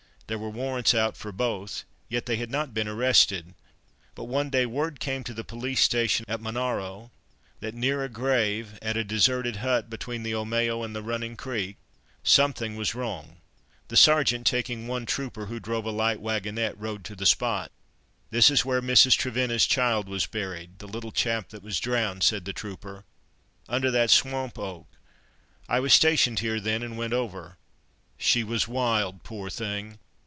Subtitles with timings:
[0.27, 3.53] There were warrants out for both, yet they had not been arrested.
[4.15, 7.11] But one day, word came to the police station at Monaro,
[7.59, 11.75] that near a grave, at a deserted hut between Omeo and the Running Creek,
[12.23, 13.41] something was wrong.
[13.89, 17.69] The Sergeant, taking one trooper who drove a light waggonette, rode to the spot.
[18.29, 19.17] "This is where Mrs.
[19.17, 23.03] Trevenna's child was buried, the little chap that was drowned," said the trooper,
[23.67, 24.87] "under that swamp oak.
[25.67, 27.57] I was stationed here then and went over.
[28.17, 29.99] She was wild, poor thing!